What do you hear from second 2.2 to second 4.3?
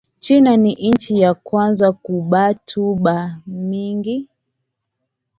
batu ba mingi